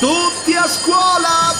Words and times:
Tutti 0.00 0.54
a 0.54 0.66
scuola! 0.66 1.52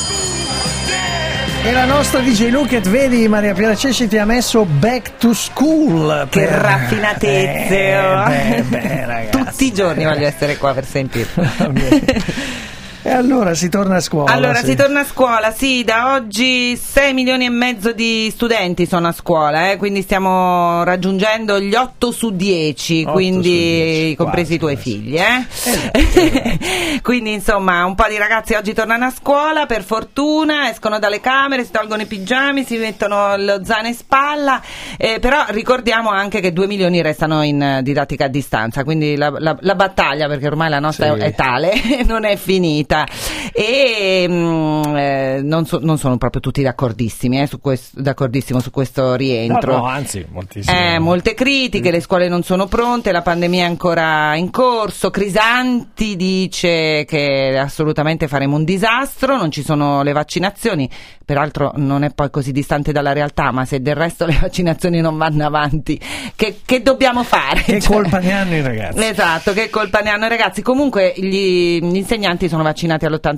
E 1.64 1.72
la 1.72 1.84
nostra 1.84 2.20
DJ 2.20 2.50
Luket, 2.50 2.88
vedi 2.88 3.26
Maria 3.26 3.52
Piera 3.52 3.74
Cesci 3.74 4.06
ti 4.06 4.16
ha 4.16 4.24
messo 4.24 4.64
back 4.64 5.16
to 5.18 5.34
school. 5.34 6.28
Che 6.30 6.44
per- 6.46 6.50
raffinatezze! 6.60 7.90
Eh, 7.90 8.62
beh, 8.62 8.62
beh, 8.62 9.04
ragazzi. 9.06 9.30
Tutti 9.44 9.64
i 9.66 9.72
giorni 9.72 10.04
voglio 10.04 10.26
essere 10.26 10.56
qua 10.56 10.72
per 10.72 10.86
sentirlo. 10.86 11.42
E 13.08 13.12
allora 13.12 13.54
si 13.54 13.70
torna 13.70 13.96
a 13.96 14.00
scuola. 14.00 14.30
Allora, 14.30 14.56
sì. 14.56 14.66
si 14.66 14.74
torna 14.76 15.00
a 15.00 15.04
scuola, 15.04 15.50
sì, 15.50 15.82
da 15.82 16.12
oggi 16.12 16.76
6 16.76 17.14
milioni 17.14 17.46
e 17.46 17.48
mezzo 17.48 17.92
di 17.92 18.28
studenti 18.30 18.84
sono 18.84 19.08
a 19.08 19.12
scuola, 19.12 19.70
eh, 19.70 19.76
quindi 19.78 20.02
stiamo 20.02 20.82
raggiungendo 20.84 21.58
gli 21.58 21.74
8 21.74 22.10
su 22.12 22.36
10, 22.36 23.04
8 23.06 23.12
quindi 23.12 23.48
su 23.48 23.48
10, 23.54 24.14
compresi 24.16 24.44
quasi, 24.44 24.54
i 24.54 24.58
tuoi 24.58 24.74
quasi. 24.74 24.90
figli. 24.90 25.16
Eh? 25.16 27.00
quindi 27.02 27.32
insomma 27.32 27.84
un 27.86 27.94
po' 27.94 28.04
di 28.10 28.18
ragazzi 28.18 28.52
oggi 28.52 28.74
tornano 28.74 29.06
a 29.06 29.10
scuola, 29.10 29.64
per 29.64 29.84
fortuna, 29.84 30.68
escono 30.68 30.98
dalle 30.98 31.20
camere, 31.20 31.64
si 31.64 31.70
tolgono 31.70 32.02
i 32.02 32.06
pigiami, 32.06 32.62
si 32.64 32.76
mettono 32.76 33.36
lo 33.38 33.64
zaino 33.64 33.88
in 33.88 33.94
spalla, 33.94 34.60
eh, 34.98 35.18
però 35.18 35.44
ricordiamo 35.48 36.10
anche 36.10 36.40
che 36.40 36.52
2 36.52 36.66
milioni 36.66 37.00
restano 37.00 37.42
in 37.42 37.80
didattica 37.82 38.26
a 38.26 38.28
distanza, 38.28 38.84
quindi 38.84 39.16
la, 39.16 39.30
la- 39.38 39.56
la 39.60 39.74
battaglia, 39.74 40.28
perché 40.28 40.46
ormai 40.46 40.68
la 40.68 40.78
nostra 40.78 41.14
Sì. 41.14 41.20
è 41.20 41.34
tale, 41.34 41.72
non 42.04 42.24
è 42.26 42.36
finita 42.36 42.96
está 43.04 43.47
e 43.52 44.26
mm, 44.28 44.82
eh, 44.96 45.40
non, 45.42 45.66
so- 45.66 45.80
non 45.82 45.98
sono 45.98 46.16
proprio 46.16 46.40
tutti 46.40 46.62
d'accordissimi 46.62 47.40
eh, 47.40 47.46
su 47.46 47.60
questo, 47.60 48.00
d'accordissimo 48.00 48.60
su 48.60 48.70
questo 48.70 49.02
No, 49.08 49.14
rientro. 49.14 49.76
no, 49.76 49.84
anzi, 49.86 50.24
moltissimo. 50.30 50.76
Eh, 50.76 50.98
molte 50.98 51.34
critiche, 51.34 51.90
le 51.90 52.00
scuole 52.00 52.28
non 52.28 52.42
sono 52.42 52.66
pronte, 52.66 53.12
la 53.12 53.22
pandemia 53.22 53.64
è 53.64 53.66
ancora 53.68 54.34
in 54.36 54.50
corso. 54.50 55.10
Crisanti 55.10 56.16
dice 56.16 57.04
che 57.06 57.56
assolutamente 57.58 58.28
faremo 58.28 58.56
un 58.56 58.64
disastro, 58.64 59.36
non 59.36 59.50
ci 59.50 59.62
sono 59.62 60.02
le 60.02 60.12
vaccinazioni, 60.12 60.88
peraltro 61.24 61.72
non 61.76 62.02
è 62.04 62.10
poi 62.12 62.30
così 62.30 62.52
distante 62.52 62.92
dalla 62.92 63.12
realtà, 63.12 63.50
ma 63.52 63.64
se 63.64 63.80
del 63.80 63.94
resto 63.94 64.24
le 64.26 64.38
vaccinazioni 64.40 65.00
non 65.00 65.16
vanno 65.16 65.46
avanti, 65.46 66.00
che, 66.36 66.60
che 66.64 66.82
dobbiamo 66.82 67.22
fare? 67.22 67.62
Che 67.62 67.80
Cioè- 67.80 67.92
colpa 67.94 68.18
ne 68.18 68.32
hanno 68.32 68.54
i 68.54 68.62
ragazzi? 68.62 69.02
Esatto, 69.04 69.52
che 69.52 69.70
colpa 69.70 70.00
ne 70.00 70.10
hanno 70.10 70.26
i 70.26 70.28
ragazzi. 70.28 70.62
Comunque 70.62 71.12
gli, 71.16 71.80
gli 71.80 71.96
insegnanti 71.96 72.48
sono 72.48 72.62
vaccinati 72.62 73.04
all'80%, 73.06 73.37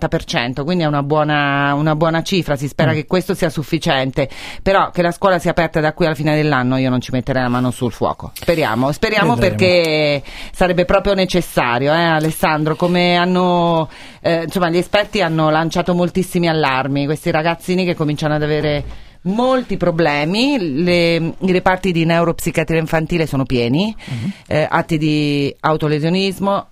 quindi 0.65 0.85
è 0.85 0.87
una 0.87 1.03
buona, 1.03 1.75
una 1.75 1.95
buona 1.95 2.23
cifra, 2.23 2.57
si 2.57 2.65
Mm. 2.65 2.69
spera 2.69 2.93
che 2.93 3.07
questo 3.07 3.35
sia 3.35 3.49
sufficiente. 3.51 4.29
Però 4.63 4.91
che 4.91 5.03
la 5.03 5.11
scuola 5.13 5.39
sia 5.39 5.51
aperta 5.51 5.81
da 5.81 5.93
qui 5.93 6.07
alla 6.07 6.15
fine 6.15 6.35
dell'anno 6.37 6.77
io 6.77 6.91
non 6.91 7.01
ci 7.01 7.11
metterei 7.13 7.43
la 7.43 7.49
mano 7.49 7.71
sul 7.71 7.93
fuoco. 7.93 8.33
Speriamo, 8.35 8.93
speriamo 8.93 9.35
Vedremo. 9.35 9.57
perché 9.57 10.23
sarebbe 10.53 10.85
proprio 10.85 11.15
necessario, 11.15 11.93
eh, 11.93 11.97
Alessandro, 12.03 12.77
come 12.77 13.17
hanno, 13.17 13.89
eh, 14.21 14.43
insomma, 14.45 14.69
gli 14.71 14.77
esperti 14.79 15.21
hanno 15.21 15.51
lanciato 15.51 15.95
moltissimi 15.95 16.49
allarmi, 16.49 17.05
questi 17.07 17.31
ragazzini 17.31 17.85
che 17.85 17.95
cominciano 17.95 18.35
ad 18.35 18.43
avere 18.43 18.85
molti 19.25 19.77
problemi, 19.77 20.83
le- 20.83 21.35
i 21.39 21.53
reparti 21.53 21.93
di 21.93 22.05
neuropsichiatria 22.07 22.81
infantile 22.81 23.27
sono 23.27 23.45
pieni, 23.45 23.95
Mhm. 24.07 24.33
eh, 24.47 24.67
atti 24.71 24.97
di 24.97 25.55
autolesionismo, 25.61 26.69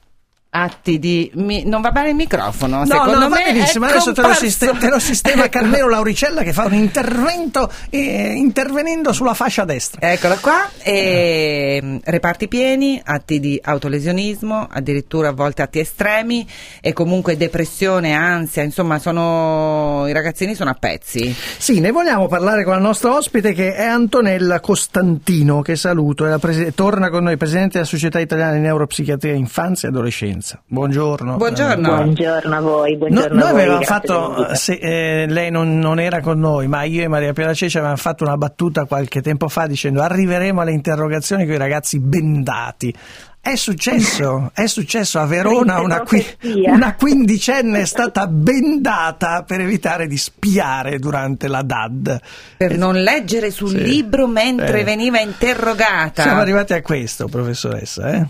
atti 0.50 0.98
di... 0.98 1.30
mi- 1.34 1.64
non 1.64 1.82
va 1.82 1.90
bene 1.90 2.10
il 2.10 2.14
microfono, 2.14 2.78
No, 2.78 2.86
secondo 2.86 3.18
no, 3.18 3.28
me 3.28 3.42
benissimo, 3.44 3.84
adesso 3.86 4.12
te 4.12 4.22
lo, 4.22 4.32
sistema, 4.32 4.78
te 4.78 4.88
lo 4.88 4.98
sistema 4.98 5.48
Carmelo 5.48 5.88
Lauricella 5.88 6.42
che 6.42 6.52
fa 6.52 6.64
un 6.64 6.74
intervento 6.74 7.70
eh, 7.90 8.32
intervenendo 8.34 9.12
sulla 9.12 9.34
fascia 9.34 9.64
destra. 9.64 10.10
Eccola 10.10 10.36
qua, 10.38 10.70
e, 10.82 11.80
mm, 11.82 11.96
reparti 12.04 12.48
pieni, 12.48 13.00
atti 13.04 13.40
di 13.40 13.60
autolesionismo, 13.62 14.66
addirittura 14.70 15.28
a 15.28 15.32
volte 15.32 15.62
atti 15.62 15.80
estremi 15.80 16.48
e 16.80 16.92
comunque 16.92 17.36
depressione, 17.36 18.14
ansia, 18.14 18.62
insomma 18.62 18.98
sono, 18.98 20.06
i 20.08 20.12
ragazzini 20.12 20.54
sono 20.54 20.70
a 20.70 20.74
pezzi. 20.74 21.34
Sì, 21.58 21.80
ne 21.80 21.90
vogliamo 21.90 22.26
parlare 22.26 22.64
con 22.64 22.72
la 22.72 22.80
nostra 22.80 23.14
ospite 23.14 23.52
che 23.52 23.74
è 23.74 23.84
Antonella 23.84 24.60
Costantino, 24.60 25.60
che 25.60 25.76
saluto, 25.76 26.24
è 26.24 26.30
la 26.30 26.38
presi- 26.38 26.72
torna 26.74 27.10
con 27.10 27.24
noi, 27.24 27.36
Presidente 27.36 27.74
della 27.74 27.84
Società 27.84 28.18
Italiana 28.18 28.54
di 28.54 28.60
Neuropsichiatria 28.60 29.34
Infanzia 29.34 29.88
e 29.88 29.90
Adolescenza. 29.90 30.37
Buongiorno. 30.66 31.36
Buongiorno. 31.36 31.94
Buongiorno 31.94 32.56
a 32.56 32.60
voi, 32.60 32.92
No, 32.92 32.98
buongiorno 32.98 33.34
noi 33.38 33.48
a 33.48 33.52
voi. 33.52 33.60
avevamo 33.60 33.82
fatto, 33.82 34.54
se, 34.54 34.72
eh, 34.74 35.26
lei 35.28 35.50
non, 35.50 35.78
non 35.78 35.98
era 36.00 36.20
con 36.20 36.38
noi, 36.38 36.66
ma 36.68 36.82
io 36.84 37.02
e 37.02 37.08
Maria 37.08 37.32
Piera 37.32 37.54
Ceci 37.54 37.76
avevamo 37.78 37.96
fatto 37.98 38.24
una 38.24 38.36
battuta 38.36 38.84
qualche 38.84 39.20
tempo 39.22 39.48
fa 39.48 39.66
dicendo 39.66 40.02
arriveremo 40.02 40.60
alle 40.60 40.72
interrogazioni 40.72 41.44
con 41.44 41.54
i 41.54 41.58
ragazzi 41.58 41.98
bendati. 42.00 42.94
È 43.40 43.54
successo, 43.54 44.50
è 44.52 44.66
successo 44.66 45.20
a 45.20 45.24
Verona 45.24 45.80
una, 45.80 46.00
qui- 46.02 46.26
una 46.66 46.94
quindicenne 46.96 47.80
è 47.80 47.84
stata 47.86 48.26
bendata 48.26 49.42
per 49.44 49.60
evitare 49.60 50.06
di 50.06 50.18
spiare 50.18 50.98
durante 50.98 51.48
la 51.48 51.62
DAD. 51.62 52.20
Per 52.58 52.76
non 52.76 53.00
leggere 53.00 53.50
sul 53.50 53.70
Sì. 53.70 53.82
libro 53.82 54.26
mentre 54.26 54.80
Eh. 54.80 54.84
veniva 54.84 55.20
interrogata. 55.20 56.22
Siamo 56.22 56.40
arrivati 56.40 56.74
a 56.74 56.82
questo, 56.82 57.26
professoressa. 57.28 58.10
Eh? 58.12 58.26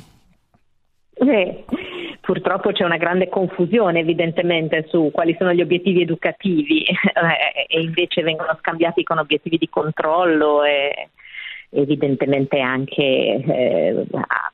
Eh, 1.14 1.64
purtroppo 2.28 2.72
c'è 2.72 2.84
una 2.84 2.98
grande 2.98 3.30
confusione 3.30 4.00
evidentemente 4.00 4.84
su 4.90 5.08
quali 5.10 5.34
sono 5.38 5.54
gli 5.54 5.62
obiettivi 5.62 6.02
educativi 6.02 6.84
eh, 6.84 7.66
e 7.66 7.80
invece 7.80 8.20
vengono 8.20 8.54
scambiati 8.58 9.02
con 9.02 9.16
obiettivi 9.16 9.56
di 9.56 9.70
controllo 9.70 10.62
e 10.62 11.08
evidentemente 11.70 12.60
anche 12.60 13.02
eh, 13.02 14.04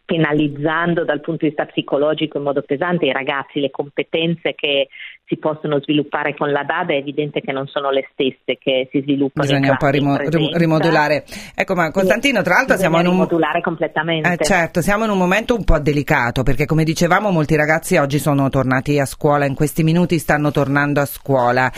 penalizzando 0.05 1.05
dal 1.05 1.21
punto 1.21 1.41
di 1.41 1.49
vista 1.49 1.67
psicologico 1.67 2.39
in 2.39 2.45
modo 2.45 2.63
pesante 2.63 3.07
i 3.07 3.13
ragazzi, 3.13 3.59
le 3.59 3.73
competenze 3.73 4.55
che 4.55 4.87
si 5.27 5.39
possono 5.39 5.81
sviluppare 5.81 6.35
con 6.37 6.51
la 6.51 6.65
DAD 6.65 6.91
è 6.91 6.97
evidente 6.97 7.41
che 7.41 7.51
non 7.51 7.67
sono 7.67 7.91
le 7.91 8.07
stesse 8.13 8.59
che 8.59 8.89
si 8.93 9.01
sviluppano 9.01 9.47
Bisogna 9.47 9.71
un 9.71 9.77
po' 9.79 9.89
rimo- 9.89 10.19
rimodulare. 10.19 11.25
Ecco, 11.55 11.75
ma 11.75 11.91
Costantino, 11.91 12.43
tra 12.43 12.57
l'altro 12.57 12.77
siamo 12.77 13.01
in 13.01 13.07
un... 13.07 13.13
rimodulare 13.13 13.63
completamente. 13.63 14.31
Eh, 14.31 14.45
certo, 14.45 14.83
siamo 14.83 15.05
in 15.05 15.11
un 15.11 15.17
momento 15.17 15.55
un 15.55 15.65
po' 15.65 15.79
delicato 15.79 16.43
perché 16.43 16.67
come 16.67 16.85
dicevamo 16.85 17.31
molti 17.31 17.57
ragazzi 17.57 17.97
oggi 17.97 18.19
sono 18.19 18.51
tornati 18.51 18.99
a 18.99 19.07
scuola, 19.07 19.47
in 19.47 19.55
questi 19.55 19.83
minuti 19.83 20.19
stanno 20.19 20.51
tornando 20.51 21.01
a 21.01 21.07
scuola. 21.07 21.73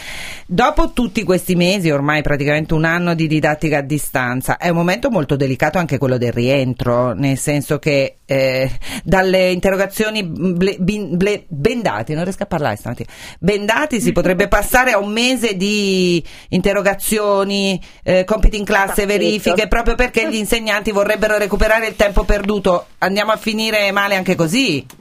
Dopo 0.46 0.90
tutti 0.92 1.22
questi 1.22 1.54
mesi, 1.54 1.90
ormai 1.90 2.22
praticamente 2.22 2.74
un 2.74 2.84
anno 2.84 3.14
di 3.14 3.28
didattica 3.28 3.78
a 3.78 3.82
distanza, 3.82 4.56
è 4.56 4.70
un 4.70 4.76
momento 4.76 5.08
molto 5.08 5.36
delicato 5.36 5.78
anche 5.78 5.98
quello 5.98 6.18
del 6.18 6.32
rientro, 6.32 7.12
nel 7.12 7.36
senso 7.36 7.78
che 7.78 8.16
eh, 8.26 8.70
dalle 9.04 9.50
interrogazioni 9.50 10.24
ble- 10.24 10.76
bin- 10.80 11.16
ble- 11.16 11.44
bendati, 11.46 12.12
non 12.12 12.24
riesco 12.24 12.42
a 12.42 12.46
parlare 12.46 12.74
stamattina, 12.76 13.08
bendati 13.38 14.00
si 14.00 14.12
potrebbe 14.12 14.48
passare 14.48 14.92
a 14.92 14.98
un 14.98 15.10
mese 15.10 15.56
di 15.56 16.22
interrogazioni, 16.50 17.80
eh, 18.02 18.24
compiti 18.24 18.56
in 18.56 18.64
classe, 18.64 19.06
verifiche, 19.06 19.68
proprio 19.68 19.94
perché 19.94 20.28
gli 20.30 20.36
insegnanti 20.36 20.90
vorrebbero 20.90 21.38
recuperare 21.38 21.86
il 21.86 21.96
tempo 21.96 22.24
perduto. 22.24 22.86
Andiamo 22.98 23.32
a 23.32 23.36
finire 23.36 23.90
male 23.92 24.14
anche 24.14 24.34
così. 24.34 24.95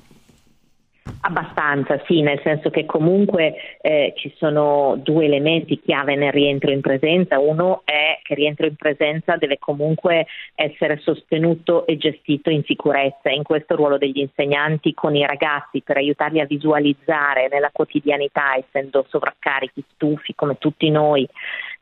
Abbastanza, 1.21 2.01
sì, 2.05 2.21
nel 2.21 2.39
senso 2.43 2.69
che 2.69 2.85
comunque 2.85 3.55
eh, 3.81 4.13
ci 4.15 4.33
sono 4.37 4.95
due 4.97 5.25
elementi 5.25 5.79
chiave 5.79 6.15
nel 6.15 6.31
rientro 6.31 6.71
in 6.71 6.81
presenza. 6.81 7.39
Uno 7.39 7.81
è 7.83 8.19
che 8.23 8.33
il 8.33 8.39
rientro 8.39 8.65
in 8.65 8.75
presenza 8.75 9.35
deve 9.35 9.57
comunque 9.59 10.25
essere 10.55 10.97
sostenuto 10.97 11.85
e 11.85 11.97
gestito 11.97 12.49
in 12.49 12.63
sicurezza. 12.63 13.29
In 13.29 13.43
questo 13.43 13.75
ruolo 13.75 13.97
degli 13.97 14.19
insegnanti 14.19 14.93
con 14.93 15.15
i 15.15 15.25
ragazzi 15.25 15.81
per 15.81 15.97
aiutarli 15.97 16.39
a 16.39 16.45
visualizzare 16.45 17.49
nella 17.51 17.69
quotidianità, 17.71 18.55
essendo 18.55 19.05
sovraccarichi, 19.07 19.83
stufi 19.93 20.33
come 20.35 20.57
tutti 20.59 20.89
noi, 20.89 21.27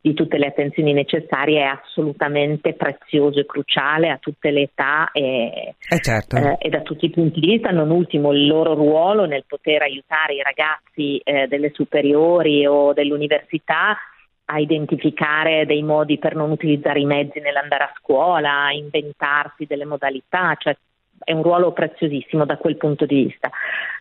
di 0.04 0.12
tutte 0.12 0.36
le 0.36 0.48
attenzioni 0.48 0.92
necessarie 0.92 1.62
è 1.62 1.64
assolutamente 1.64 2.74
prezioso 2.74 3.40
e 3.40 3.46
cruciale 3.46 4.10
a 4.10 4.18
tutte 4.18 4.50
le 4.50 4.60
età 4.60 5.08
e, 5.12 5.76
Eh 5.88 5.98
certo. 5.98 6.36
eh, 6.36 6.58
e 6.58 6.68
da 6.68 6.82
tutti 6.82 7.06
i 7.06 7.10
punti 7.10 7.40
di 7.40 7.52
vista, 7.52 7.70
non 7.70 7.88
ultimo 7.88 8.30
il 8.30 8.46
loro 8.46 8.74
ruolo 8.74 9.24
nel 9.24 9.44
poter 9.46 9.80
aiutare 9.80 10.34
i 10.34 10.42
ragazzi 10.42 11.16
eh, 11.24 11.46
delle 11.46 11.70
superiori 11.72 12.66
o 12.66 12.92
dell'università 12.92 13.96
a 14.44 14.58
identificare 14.58 15.64
dei 15.64 15.82
modi 15.82 16.18
per 16.18 16.34
non 16.34 16.50
utilizzare 16.50 17.00
i 17.00 17.06
mezzi 17.06 17.40
nell'andare 17.40 17.84
a 17.84 17.94
scuola, 17.98 18.64
a 18.64 18.72
inventarsi 18.74 19.64
delle 19.64 19.86
modalità, 19.86 20.54
cioè 20.58 20.76
è 21.18 21.32
un 21.32 21.42
ruolo 21.42 21.72
preziosissimo 21.72 22.44
da 22.44 22.56
quel 22.56 22.76
punto 22.76 23.06
di 23.06 23.24
vista. 23.24 23.50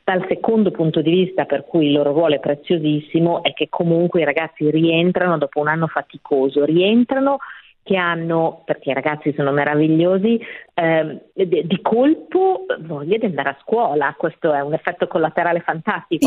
Dal 0.03 0.25
secondo 0.27 0.71
punto 0.71 1.01
di 1.01 1.11
vista 1.11 1.45
per 1.45 1.65
cui 1.65 1.87
il 1.87 1.93
loro 1.93 2.11
ruolo 2.11 2.35
è 2.35 2.39
preziosissimo 2.39 3.43
è 3.43 3.53
che 3.53 3.67
comunque 3.69 4.21
i 4.21 4.25
ragazzi 4.25 4.69
rientrano 4.69 5.37
dopo 5.37 5.59
un 5.59 5.67
anno 5.67 5.87
faticoso, 5.87 6.65
rientrano 6.65 7.37
che 7.83 7.97
hanno, 7.97 8.61
perché 8.65 8.91
i 8.91 8.93
ragazzi 8.93 9.33
sono 9.35 9.51
meravigliosi, 9.51 10.39
ehm, 10.73 11.19
di 11.33 11.63
di 11.65 11.81
colpo 11.81 12.65
voglia 12.79 13.17
di 13.17 13.25
andare 13.25 13.49
a 13.49 13.57
scuola. 13.61 14.15
Questo 14.17 14.53
è 14.53 14.61
un 14.61 14.73
effetto 14.73 15.07
collaterale 15.07 15.59
fantastico. 15.59 16.25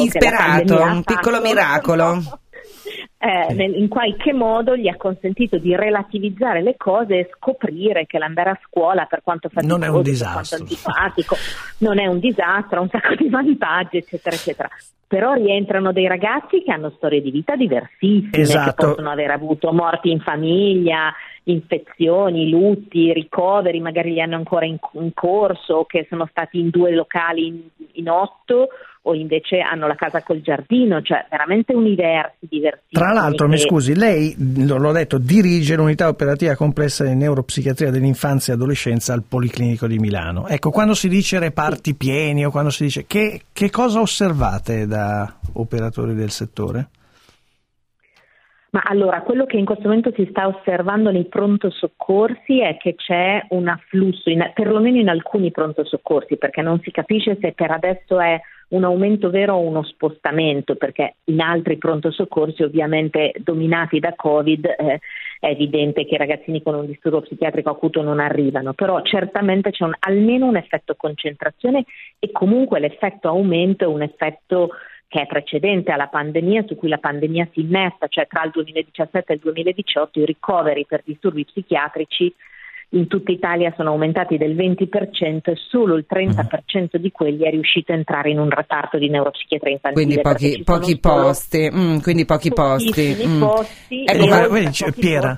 ha 0.82 0.92
un 0.92 1.02
piccolo 1.02 1.40
miracolo. 1.40 2.18
Eh, 3.18 3.64
in 3.64 3.88
qualche 3.88 4.32
modo 4.32 4.76
gli 4.76 4.88
ha 4.88 4.96
consentito 4.96 5.58
di 5.58 5.74
relativizzare 5.74 6.62
le 6.62 6.76
cose 6.76 7.18
e 7.18 7.30
scoprire 7.36 8.06
che 8.06 8.18
l'andare 8.18 8.50
a 8.50 8.60
scuola, 8.68 9.06
per 9.06 9.22
quanto 9.22 9.48
faticoso, 9.48 9.78
non 9.78 9.86
è 9.86 9.90
un 9.90 10.02
disastro. 10.02 10.58
antipatico, 10.58 11.36
non 11.78 11.98
è 11.98 12.06
un 12.06 12.18
disastro, 12.18 12.78
ha 12.78 12.82
un 12.82 12.88
sacco 12.88 13.14
di 13.14 13.28
vantaggi, 13.28 13.98
eccetera, 13.98 14.34
eccetera. 14.34 14.68
Però 15.08 15.34
rientrano 15.34 15.92
dei 15.92 16.08
ragazzi 16.08 16.62
che 16.62 16.72
hanno 16.72 16.92
storie 16.96 17.22
di 17.22 17.30
vita 17.30 17.54
diversissime, 17.54 18.42
Esatto. 18.42 18.70
che 18.70 18.86
possono 18.88 19.10
aver 19.10 19.30
avuto 19.30 19.72
morti 19.72 20.10
in 20.10 20.18
famiglia, 20.18 21.12
infezioni, 21.44 22.48
lutti, 22.48 23.12
ricoveri, 23.12 23.78
magari 23.80 24.12
li 24.12 24.20
hanno 24.20 24.34
ancora 24.34 24.66
in, 24.66 24.78
in 24.94 25.14
corso, 25.14 25.84
che 25.84 26.06
sono 26.08 26.26
stati 26.28 26.58
in 26.58 26.70
due 26.70 26.92
locali 26.92 27.46
in, 27.46 27.60
in 27.96 28.08
otto 28.08 28.68
o 29.02 29.14
invece 29.14 29.60
hanno 29.60 29.86
la 29.86 29.94
casa 29.94 30.22
col 30.22 30.40
giardino, 30.40 31.00
cioè 31.00 31.26
veramente 31.30 31.72
universi 31.72 32.34
diversissimi. 32.40 32.90
Tra 32.90 33.12
l'altro, 33.12 33.46
mi 33.46 33.56
scusi, 33.56 33.94
lei, 33.94 34.34
l'ho 34.36 34.92
detto, 34.92 35.18
dirige 35.18 35.76
l'unità 35.76 36.08
operativa 36.08 36.56
complessa 36.56 37.04
di 37.04 37.14
neuropsichiatria 37.14 37.90
dell'infanzia 37.90 38.52
e 38.52 38.56
adolescenza 38.56 39.12
al 39.12 39.22
Policlinico 39.22 39.86
di 39.86 39.98
Milano. 39.98 40.48
Ecco, 40.48 40.70
quando 40.70 40.94
si 40.94 41.08
dice 41.08 41.38
reparti 41.38 41.94
pieni 41.94 42.44
o 42.44 42.50
quando 42.50 42.70
si 42.70 42.82
dice 42.82 43.06
che, 43.06 43.42
che 43.52 43.70
cosa 43.70 44.00
osservate 44.00 44.86
da 44.86 45.36
operatori 45.52 46.14
del 46.14 46.30
settore? 46.30 46.88
Ma 48.76 48.82
allora, 48.84 49.22
quello 49.22 49.46
che 49.46 49.56
in 49.56 49.64
questo 49.64 49.84
momento 49.84 50.12
si 50.14 50.26
sta 50.28 50.46
osservando 50.46 51.10
nei 51.10 51.24
pronto 51.24 51.70
soccorsi 51.70 52.60
è 52.60 52.76
che 52.76 52.94
c'è 52.94 53.42
un 53.50 53.68
afflusso, 53.68 54.28
in- 54.28 54.50
perlomeno 54.52 54.98
in 54.98 55.08
alcuni 55.08 55.50
pronto 55.50 55.82
soccorsi, 55.82 56.36
perché 56.36 56.60
non 56.60 56.78
si 56.80 56.90
capisce 56.90 57.38
se 57.40 57.52
per 57.52 57.70
adesso 57.70 58.20
è 58.20 58.38
un 58.68 58.84
aumento 58.84 59.30
vero 59.30 59.54
o 59.54 59.60
uno 59.60 59.82
spostamento, 59.82 60.74
perché 60.74 61.14
in 61.24 61.40
altri 61.40 61.78
pronto 61.78 62.10
soccorsi, 62.10 62.64
ovviamente 62.64 63.32
dominati 63.38 63.98
da 63.98 64.12
Covid, 64.14 64.66
eh, 64.66 65.00
è 65.40 65.46
evidente 65.46 66.04
che 66.04 66.16
i 66.16 66.18
ragazzini 66.18 66.60
con 66.60 66.74
un 66.74 66.84
disturbo 66.84 67.22
psichiatrico 67.22 67.70
acuto 67.70 68.02
non 68.02 68.20
arrivano, 68.20 68.74
però 68.74 69.00
certamente 69.00 69.70
c'è 69.70 69.84
un- 69.84 69.96
almeno 70.00 70.48
un 70.48 70.56
effetto 70.56 70.96
concentrazione 70.96 71.86
e 72.18 72.30
comunque 72.30 72.78
l'effetto 72.78 73.28
aumento 73.28 73.84
è 73.84 73.88
un 73.88 74.02
effetto 74.02 74.72
che 75.16 75.22
è 75.22 75.26
precedente 75.26 75.92
alla 75.92 76.08
pandemia, 76.08 76.64
su 76.66 76.76
cui 76.76 76.90
la 76.90 76.98
pandemia 76.98 77.48
si 77.52 77.60
innesta, 77.60 78.06
cioè 78.08 78.26
tra 78.26 78.44
il 78.44 78.50
2017 78.50 79.32
e 79.32 79.34
il 79.36 79.40
2018 79.40 80.20
i 80.20 80.26
ricoveri 80.26 80.84
per 80.84 81.00
disturbi 81.06 81.46
psichiatrici 81.46 82.34
in 82.90 83.08
tutta 83.08 83.32
Italia 83.32 83.72
sono 83.76 83.90
aumentati 83.90 84.36
del 84.36 84.54
20% 84.54 85.40
e 85.42 85.56
solo 85.68 85.96
il 85.96 86.06
30% 86.08 86.96
di 86.96 87.10
quelli 87.10 87.42
è 87.42 87.50
riuscito 87.50 87.92
a 87.92 87.96
entrare 87.96 88.30
in 88.30 88.38
un 88.38 88.48
reparto 88.48 88.96
di 88.96 89.08
neuropsichiatria 89.08 89.72
infantile. 89.72 90.04
Quindi 90.04 90.22
pochi, 90.22 90.62
sono 90.62 90.78
pochi 90.78 90.98
posti, 91.00 91.70
mm, 91.74 91.98
quindi 91.98 92.24
pochi 92.24 92.52
posti. 92.52 93.26
mm. 93.26 93.40
posti 93.40 94.04
Ecco, 94.04 94.26
ma- 94.26 94.48
vedi, 94.48 94.70
Piera, 94.98 95.36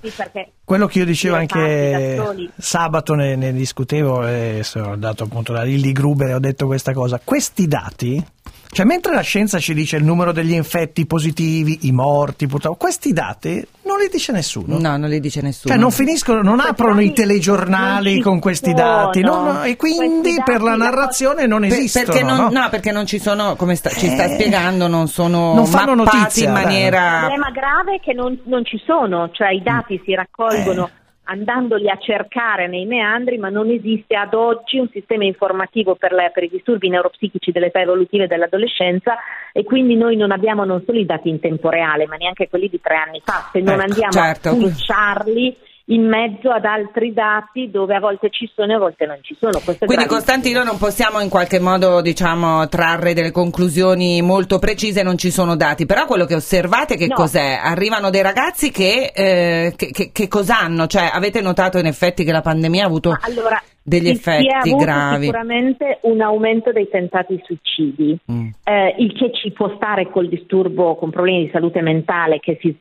Quello 0.63 0.87
che 0.87 0.99
io 0.99 1.05
dicevo 1.07 1.37
anche 1.37 2.17
da 2.17 2.35
sabato 2.59 3.15
ne, 3.15 3.35
ne 3.37 3.53
discutevo 3.53 4.27
e 4.27 4.63
ho 4.75 4.97
dato 4.97 5.25
appunto 5.25 5.55
la 5.55 5.63
Lilly 5.63 5.93
Gruber 5.93 6.29
e 6.29 6.35
ho 6.35 6.41
detto 6.41 6.67
questa 6.67 6.93
cosa. 6.93 7.19
Questi 7.25 7.67
dati, 7.67 8.23
cioè 8.70 8.85
mentre 8.87 9.15
la 9.15 9.20
scienza 9.23 9.59
ci 9.59 9.73
dice 9.75 9.97
il 9.97 10.05
numero 10.05 10.32
degli 10.32 10.53
infetti 10.53 11.06
positivi, 11.06 11.79
i 11.82 11.93
morti, 11.93 12.47
purtroppo, 12.47 12.76
questi 12.76 13.12
dati 13.12 13.67
non 13.85 13.99
li 13.99 14.09
dice 14.12 14.32
nessuno. 14.32 14.79
No, 14.79 14.97
non 14.97 15.09
li 15.09 15.19
dice 15.20 15.41
nessuno. 15.41 15.73
Cioè 15.73 15.82
non 15.82 15.91
finiscono, 15.91 16.43
non 16.43 16.55
Questi 16.56 16.70
aprono 16.73 17.00
i 17.00 17.12
telegiornali 17.12 18.20
con 18.20 18.38
questi 18.41 18.70
sono. 18.70 18.82
dati 18.82 19.20
no, 19.23 19.43
no, 19.53 19.62
e 19.62 19.76
quindi 19.76 20.35
Questi 20.35 20.43
per 20.44 20.61
la 20.62 20.76
narrazione 20.76 21.47
non 21.47 21.61
Per- 21.61 21.73
esistono. 21.73 22.05
perché 22.05 22.23
non, 22.23 22.37
no? 22.37 22.49
no, 22.50 22.69
perché 22.69 22.93
non 22.93 23.06
ci 23.06 23.19
sono, 23.19 23.56
come 23.56 23.75
sta- 23.75 23.91
ci 23.91 24.09
sta 24.11 24.25
Eh, 24.25 24.35
spiegando, 24.35 24.87
non 24.87 25.09
sono 25.09 25.55
non 25.55 25.67
fanno 25.67 25.94
mappati 25.94 26.17
notizia, 26.19 26.49
in 26.49 26.53
dai. 26.55 26.62
Il 26.62 26.69
maniera... 26.69 27.19
problema 27.20 27.50
grave 27.50 27.94
è 27.97 28.00
che 28.00 28.12
non, 28.12 28.38
non 28.44 28.65
ci 28.65 28.79
sono, 28.85 29.31
cioè 29.32 29.50
i 29.53 29.62
dati 29.62 30.00
si 30.05 30.15
raccolgono 30.15 30.87
Eh. 30.93 30.98
Andandoli 31.31 31.91
a 31.91 31.99
cercare 31.99 32.69
nei 32.69 32.87
meandri, 32.87 33.37
ma 33.39 33.49
non 33.49 33.69
esiste 33.71 34.17
ad 34.17 34.33
oggi 34.35 34.79
un 34.79 34.89
sistema 34.91 35.25
informativo 35.25 35.95
per, 35.95 36.13
le- 36.13 36.31
per 36.33 36.45
i 36.45 36.49
disturbi 36.49 36.89
neuropsichici 36.89 37.53
dell'età 37.53 37.81
evolutiva 37.81 38.25
e 38.25 38.27
dell'adolescenza 38.27 39.17
e 39.53 39.63
quindi 39.63 39.95
noi 39.95 40.17
non 40.17 40.31
abbiamo 40.31 40.65
non 40.65 40.83
solo 40.85 40.99
i 40.99 41.07
dati 41.07 41.29
in 41.29 41.41
tempo 41.41 41.69
reale, 41.69 42.07
ma 42.07 42.17
neanche 42.17 42.49
quelli 42.49 42.69
di 42.69 42.81
tre 42.81 42.97
anni 42.97 43.21
fa. 43.23 43.49
Se 43.53 43.61
non 43.61 43.75
Ecco, 43.75 43.83
andiamo 43.83 44.13
certo. 44.13 44.49
a 44.49 44.53
pulciarli 44.53 45.57
in 45.90 46.06
mezzo 46.06 46.50
ad 46.50 46.64
altri 46.67 47.12
dati 47.14 47.70
dove 47.70 47.94
a 47.94 48.00
volte 48.00 48.29
ci 48.31 48.50
sono 48.55 48.73
e 48.73 48.75
a 48.75 48.79
volte 48.79 49.06
non 49.06 49.19
ci 49.23 49.35
sono. 49.38 49.58
Questo 49.64 49.87
Quindi. 49.87 50.06
Costantino 50.06 50.62
non 50.62 50.76
possiamo 50.76 51.20
in 51.20 51.31
qualche 51.31 51.61
modo 51.61 52.02
diciamo 52.02 52.69
trarre 52.69 53.14
delle 53.14 53.31
conclusioni 53.31 54.20
molto 54.20 54.58
precise, 54.58 55.02
non 55.02 55.17
ci 55.17 55.31
sono 55.31 55.56
dati, 55.56 55.87
però 55.87 56.05
quello 56.05 56.26
che 56.26 56.35
osservate 56.35 56.96
che 56.96 57.06
No. 57.06 57.14
cos'è? 57.14 57.58
Arrivano 57.62 58.11
dei 58.11 58.20
ragazzi 58.23 58.70
che, 58.70 59.12
eh, 59.14 59.73
che, 59.76 59.90
che- 59.90 60.11
che 60.12 60.29
cos'hanno? 60.29 60.87
Cioè 60.87 61.08
avete 61.12 61.40
notato 61.40 61.79
in 61.79 61.87
effetti 61.87 62.23
che 62.23 62.32
la 62.32 62.43
pandemia 62.43 62.82
ha 62.82 62.87
avuto 62.87 63.17
allora, 63.23 63.62
degli 63.82 64.08
effetti 64.08 64.75
gravi? 64.76 65.25
Sicuramente 65.25 66.00
un 66.02 66.20
aumento 66.20 66.70
dei 66.70 66.88
tentati 66.91 67.41
suicidi. 67.44 68.19
Mm. 68.31 68.49
eh, 68.64 68.94
il 68.99 69.12
che 69.14 69.32
ci 69.32 69.52
può 69.52 69.73
stare 69.76 70.11
col 70.11 70.29
disturbo, 70.29 70.96
con 70.96 71.08
problemi 71.11 71.44
di 71.44 71.50
salute 71.50 71.81
mentale 71.81 72.41
che 72.41 72.58
si 72.61 72.76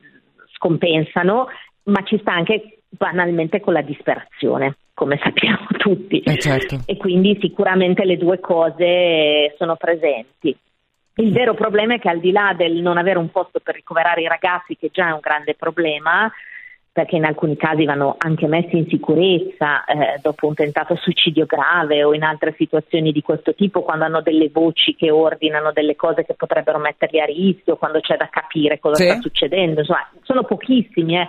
scompensano, 0.54 1.46
ma 1.84 2.02
ci 2.04 2.18
sta 2.20 2.32
anche 2.32 2.77
banalmente 2.88 3.60
con 3.60 3.72
la 3.72 3.82
disperazione, 3.82 4.76
come 4.94 5.18
sappiamo 5.22 5.66
tutti. 5.78 6.20
Eh, 6.20 6.38
certo. 6.38 6.80
E 6.86 6.96
quindi 6.96 7.38
sicuramente 7.40 8.04
le 8.04 8.16
due 8.16 8.40
cose 8.40 9.54
sono 9.56 9.76
presenti. 9.76 10.56
Il 11.16 11.32
vero 11.32 11.54
problema 11.54 11.94
è 11.94 11.98
che 11.98 12.08
al 12.08 12.20
di 12.20 12.30
là 12.30 12.54
del 12.56 12.74
non 12.80 12.96
avere 12.96 13.18
un 13.18 13.30
posto 13.30 13.58
per 13.60 13.74
ricoverare 13.74 14.22
i 14.22 14.28
ragazzi, 14.28 14.76
che 14.76 14.88
già 14.92 15.08
è 15.08 15.12
un 15.12 15.18
grande 15.20 15.54
problema, 15.54 16.30
perché 16.92 17.16
in 17.16 17.24
alcuni 17.24 17.56
casi 17.56 17.84
vanno 17.84 18.16
anche 18.18 18.46
messi 18.46 18.76
in 18.76 18.88
sicurezza 18.88 19.84
eh, 19.84 20.18
dopo 20.20 20.48
un 20.48 20.54
tentato 20.54 20.96
suicidio 20.96 21.46
grave 21.46 22.02
o 22.02 22.12
in 22.12 22.24
altre 22.24 22.54
situazioni 22.56 23.12
di 23.12 23.22
questo 23.22 23.54
tipo, 23.54 23.82
quando 23.82 24.04
hanno 24.04 24.20
delle 24.20 24.48
voci 24.48 24.94
che 24.96 25.10
ordinano 25.10 25.70
delle 25.72 25.94
cose 25.94 26.24
che 26.24 26.34
potrebbero 26.34 26.78
metterli 26.78 27.20
a 27.20 27.24
rischio, 27.24 27.76
quando 27.76 28.00
c'è 28.00 28.16
da 28.16 28.28
capire 28.28 28.78
cosa 28.80 28.96
Sì. 28.96 29.08
sta 29.08 29.20
succedendo. 29.20 29.80
Insomma, 29.80 30.08
sono 30.22 30.42
pochissimi 30.44 31.18
eh, 31.18 31.26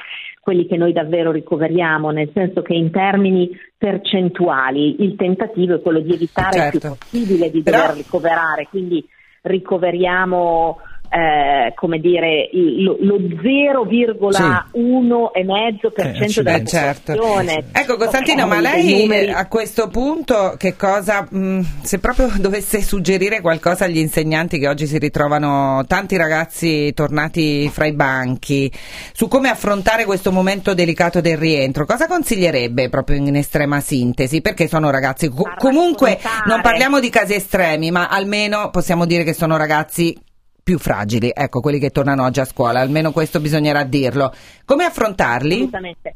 quelli 0.49 0.65
che 0.65 0.77
noi 0.77 0.93
davvero 0.93 1.31
ricoveriamo, 1.31 2.09
nel 2.09 2.31
senso 2.33 2.63
che 2.63 2.73
in 2.73 2.89
termini 2.89 3.51
percentuali 3.77 5.03
il 5.03 5.15
tentativo 5.15 5.75
è 5.75 5.79
quello 5.79 5.99
di 5.99 6.11
evitare 6.11 6.47
il 6.57 6.61
Certo. 6.63 6.79
più 6.79 6.89
possibile 6.97 7.51
di 7.51 7.61
Però- 7.61 7.81
dover 7.81 7.95
ricoverare, 7.97 8.67
quindi 8.67 9.07
ricoveriamo 9.43 10.79
eh, 11.09 11.73
come 11.75 11.99
dire 11.99 12.49
lo, 12.53 12.97
lo 12.99 13.17
0,1 13.17 15.31
e 15.33 15.43
mezzo 15.43 15.91
per 15.91 16.15
cento 16.15 16.43
della 16.43 16.63
certo. 16.63 17.13
popolazione. 17.13 17.63
Ecco 17.71 17.97
Costantino, 17.97 18.47
ma 18.47 18.57
Eh, 18.57 18.61
dei 18.61 18.83
lei 18.83 19.01
numeri- 19.01 19.31
a 19.31 19.47
questo 19.47 19.87
punto 19.87 20.55
che 20.57 20.75
cosa, 20.75 21.25
mh, 21.29 21.61
se 21.81 21.99
proprio 21.99 22.29
dovesse 22.39 22.81
suggerire 22.81 23.41
qualcosa 23.41 23.85
agli 23.85 23.97
insegnanti 23.97 24.59
che 24.59 24.67
oggi 24.67 24.85
si 24.85 24.97
ritrovano 24.97 25.83
tanti 25.87 26.17
ragazzi 26.17 26.93
tornati 26.93 27.69
fra 27.69 27.85
i 27.85 27.93
banchi, 27.93 28.71
su 29.13 29.27
come 29.27 29.49
affrontare 29.49 30.05
questo 30.05 30.31
momento 30.31 30.73
delicato 30.73 31.21
del 31.21 31.37
rientro, 31.37 31.85
cosa 31.85 32.07
consiglierebbe 32.07 32.89
proprio 32.89 33.17
in 33.17 33.35
estrema 33.35 33.79
sintesi? 33.79 34.41
Perché 34.41 34.67
sono 34.67 34.89
ragazzi, 34.91 35.29
co- 35.29 35.51
comunque 35.57 36.19
non 36.45 36.61
parliamo 36.61 36.99
di 36.99 37.09
casi 37.09 37.33
estremi, 37.33 37.91
ma 37.91 38.07
almeno 38.07 38.69
possiamo 38.69 39.05
dire 39.05 39.23
che 39.23 39.33
sono 39.33 39.57
ragazzi 39.57 40.15
più 40.63 40.77
fragili, 40.77 41.31
ecco, 41.33 41.59
quelli 41.61 41.79
che 41.79 41.89
tornano 41.89 42.23
oggi 42.23 42.39
a 42.39 42.45
scuola, 42.45 42.79
almeno 42.79 43.11
questo 43.11 43.39
bisognerà 43.39 43.83
dirlo. 43.83 44.31
Come 44.65 44.85
affrontarli? 44.85 45.53
Assolutamente. 45.55 46.15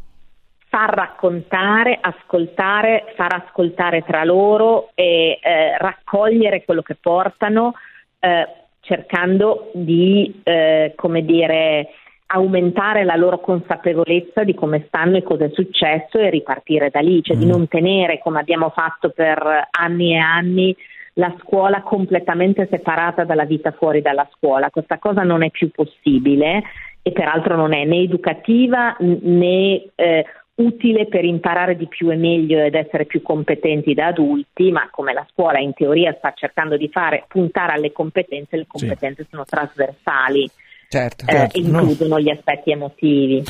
Far 0.68 0.90
raccontare, 0.94 2.00
ascoltare, 2.02 3.14
far 3.16 3.44
ascoltare 3.46 4.02
tra 4.02 4.24
loro 4.24 4.90
e 4.96 5.40
eh, 5.42 5.78
raccogliere 5.78 6.64
quello 6.66 6.82
che 6.82 6.96
portano, 7.00 7.74
eh, 8.20 8.48
cercando 8.82 9.70
di, 9.76 10.42
eh, 10.44 10.94
come 10.96 11.24
dire, 11.24 11.90
aumentare 12.26 13.04
la 13.04 13.16
loro 13.16 13.40
consapevolezza 13.40 14.44
di 14.44 14.56
come 14.56 14.86
stanno 14.88 15.18
e 15.18 15.24
cosa 15.24 15.46
è 15.46 15.52
successo 15.54 16.18
e 16.18 16.32
ripartire 16.32 16.90
da 16.90 17.00
lì, 17.00 17.22
cioè 17.22 17.38
di 17.38 17.46
Mm. 17.46 17.50
non 17.50 17.68
tenere, 17.68 18.18
come 18.18 18.40
abbiamo 18.40 18.70
fatto 18.70 19.12
per 19.12 19.68
anni 19.70 20.14
e 20.14 20.18
anni, 20.18 20.76
la 21.14 21.34
scuola 21.42 21.82
completamente 21.82 22.68
separata 22.70 23.24
dalla 23.24 23.46
vita 23.46 23.72
fuori 23.72 24.02
dalla 24.02 24.28
scuola. 24.36 24.70
Questa 24.70 24.98
cosa 24.98 25.24
non 25.24 25.44
è 25.44 25.50
più 25.50 25.70
possibile 25.70 26.64
e 27.02 27.12
peraltro 27.12 27.56
non 27.56 27.74
è 27.74 27.86
né 27.86 27.98
educativa 27.98 28.96
né 29.00 29.90
eh, 29.96 30.26
utile 30.56 31.08
per 31.08 31.26
imparare 31.26 31.76
di 31.76 31.88
più 31.88 32.12
e 32.12 32.16
meglio 32.16 32.60
ed 32.60 32.76
essere 32.76 33.06
più 33.06 33.22
competenti 33.22 33.94
da 33.94 34.08
adulti, 34.08 34.72
ma 34.72 34.88
come 34.92 35.14
la 35.14 35.26
scuola 35.32 35.60
in 35.60 35.74
teoria 35.74 36.16
sta 36.18 36.34
cercando 36.36 36.78
di 36.78 36.90
fare, 36.90 37.26
puntare 37.28 37.74
alle 37.74 37.92
competenze, 37.92 38.58
le 38.58 38.68
competenze 38.68 39.26
sono 39.30 39.46
trasversali 39.46 40.50
Certo. 40.94 41.26
eh, 41.26 41.32
Certo, 41.32 41.58
e 41.58 41.62
includono 41.62 42.20
gli 42.20 42.30
aspetti 42.30 42.70
emotivi. 42.70 43.44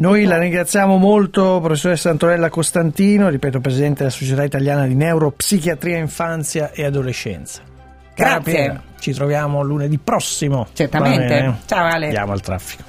Noi 0.00 0.26
la 0.26 0.38
ringraziamo 0.38 0.96
molto, 0.96 1.58
professoressa 1.60 2.10
Antonella 2.10 2.50
Costantino, 2.50 3.28
ripeto, 3.28 3.58
presidente 3.58 3.98
della 3.98 4.10
Società 4.10 4.44
Italiana 4.44 4.86
di 4.86 4.94
Neuropsichiatria 4.94 5.96
Infanzia 5.98 6.70
e 6.70 6.84
Adolescenza. 6.84 7.62
Grazie. 8.14 8.40
Piera, 8.40 8.82
ci 9.00 9.12
troviamo 9.12 9.60
lunedì 9.62 9.98
prossimo. 9.98 10.68
Certamente. 10.72 11.56
Ciao, 11.66 11.84
Ale. 11.84 12.06
Andiamo 12.06 12.30
al 12.30 12.40
traffico. 12.40 12.88